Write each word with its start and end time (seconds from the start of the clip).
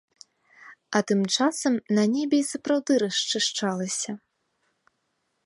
А 0.95 0.97
тым 1.07 1.21
часам 1.35 1.73
на 1.99 2.03
небе 2.15 2.37
і 2.45 2.47
сапраўды 2.51 2.91
расчышчалася. 3.05 4.11